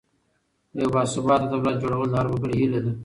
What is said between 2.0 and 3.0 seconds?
د هر وګړي هیله ده.